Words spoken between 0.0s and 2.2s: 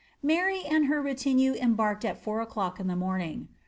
Mary and her retinue embarked at